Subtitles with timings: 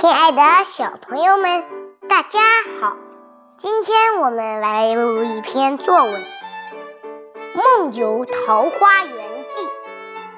[0.00, 1.62] 亲爱的小朋友们，
[2.08, 2.40] 大家
[2.80, 2.96] 好！
[3.58, 6.14] 今天我们来录一篇作文
[7.54, 9.66] 《梦游桃花源记》。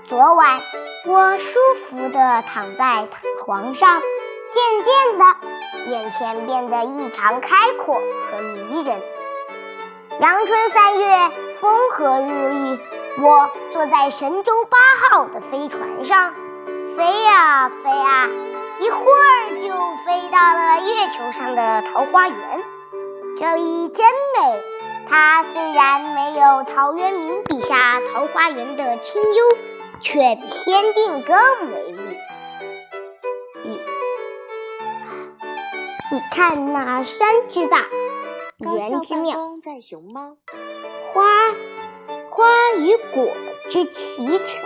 [0.09, 0.61] 昨晚
[1.07, 3.07] 我舒服地躺在
[3.39, 4.03] 床上，
[4.51, 9.01] 渐渐的，眼前变得异常开阔和迷人。
[10.19, 12.81] 阳春三月，风和日丽，
[13.23, 14.77] 我坐在神舟八
[15.09, 16.35] 号的飞船上，
[16.97, 18.29] 飞呀飞啊。
[18.81, 19.69] 一会儿就
[20.05, 22.65] 飞到了月球上的桃花源，
[23.39, 24.63] 这里真美。
[25.07, 29.59] 它虽然没有陶渊明笔下桃花源的清幽，
[30.01, 32.17] 却比仙境更美丽。
[33.65, 33.81] 你，
[36.11, 37.85] 你看那山之大，
[38.59, 39.59] 园之妙，
[41.13, 41.25] 花
[42.31, 42.47] 花
[42.79, 43.29] 与果
[43.71, 44.59] 之奇巧，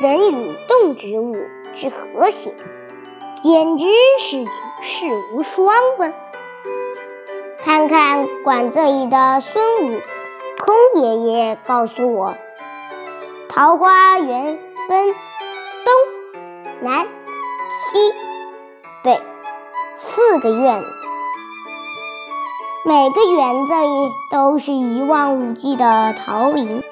[0.00, 1.36] 人与动植物
[1.74, 2.54] 之和谐。
[3.40, 3.86] 简直
[4.20, 5.68] 是举世无双
[5.98, 6.12] 了！
[7.64, 10.00] 看看馆子里的孙悟
[10.58, 12.34] 空爷爷告诉我，
[13.48, 15.14] 桃花源分
[15.84, 15.94] 东
[16.80, 18.12] 南西
[19.04, 19.20] 北
[19.96, 20.86] 四个院子，
[22.84, 26.82] 每个园子里都是一望无际的桃林，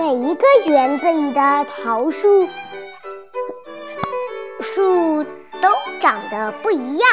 [0.00, 2.48] 每一个园子里的桃树。
[4.60, 5.68] 树都
[6.00, 7.10] 长得不一样，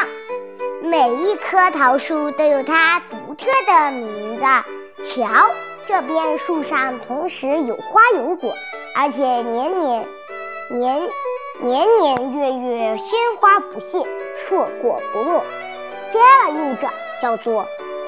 [0.84, 4.42] 每一棵桃树都有它独特的名字。
[5.04, 5.50] 瞧，
[5.86, 8.54] 这边树上同时有花有果，
[8.96, 10.06] 而且年年
[10.70, 11.10] 年
[11.60, 13.06] 年年月月鲜
[13.38, 13.98] 花不谢，
[14.48, 15.44] 硕果不落。
[16.10, 16.18] 这
[16.54, 16.88] 又叫
[17.20, 17.64] 叫做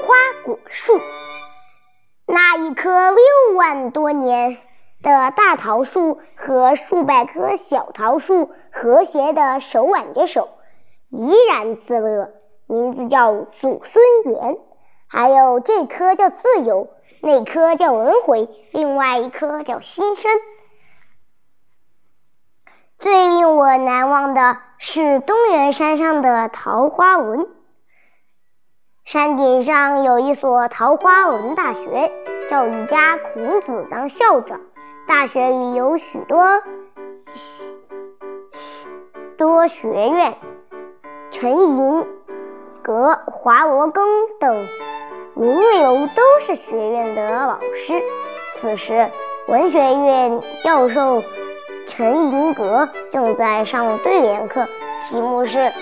[0.07, 0.99] 花果树。
[2.25, 4.57] 那一棵六万多年。
[5.03, 10.49] 的大桃树和数百棵小桃树和谐的手挽着手，
[11.09, 12.33] 怡然自乐，
[12.67, 14.59] 名字叫祖孙园。
[15.07, 16.89] 还有这棵叫自由，
[17.21, 20.31] 那棵叫轮回，另外一棵叫新生。
[22.99, 27.49] 最令我难忘的是东源山上的桃花纹。
[29.05, 32.13] 山顶上有一所桃花纹大学，
[32.49, 34.61] 教育家孔子当校长。
[35.11, 36.63] 大学里有许多
[37.35, 38.63] 许
[39.37, 40.37] 多学院，
[41.33, 42.07] 陈寅
[42.81, 44.03] 阁、华罗庚
[44.39, 44.69] 等
[45.35, 48.01] 名流都是学院的老师。
[48.61, 49.11] 此时，
[49.49, 51.25] 文学院教授
[51.89, 54.69] 陈寅阁正在上对联课，
[55.09, 55.75] 题目是《孙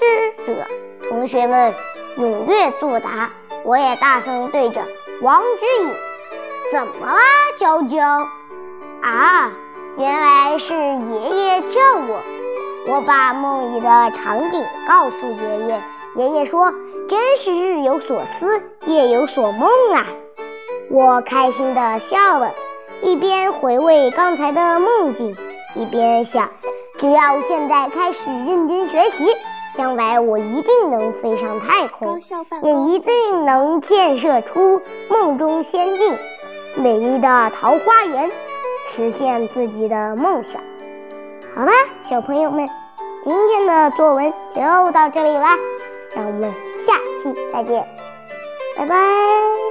[0.00, 0.66] 之者》，
[1.10, 1.74] 同学们
[2.16, 3.30] 踊跃作答。
[3.64, 4.80] 我也大声对着
[5.20, 5.94] 王之颖
[6.72, 7.18] ：“怎么啦，
[7.58, 8.26] 娇娇？”
[9.02, 9.52] 啊，
[9.96, 12.22] 原来是爷爷叫我。
[12.88, 15.82] 我把梦里的场景告诉爷爷，
[16.14, 16.72] 爷爷说
[17.08, 20.06] ：“真是日有所思，夜有所梦啊。”
[20.90, 22.52] 我开心地笑了，
[23.02, 25.36] 一边回味刚才的梦境，
[25.74, 26.50] 一边想：
[26.98, 29.26] 只要现在开始认真学习，
[29.74, 32.20] 将来我一定能飞上太空，
[32.62, 34.80] 也一定能建设出
[35.10, 36.16] 梦中仙境，
[36.76, 38.30] 美丽的桃花源。
[38.90, 40.60] 实现自己的梦想。
[41.54, 41.72] 好吧，
[42.04, 42.68] 小朋友们，
[43.22, 44.60] 今天的作文就
[44.92, 45.56] 到这里啦，
[46.14, 47.86] 让我们下期再见，
[48.76, 49.67] 拜拜。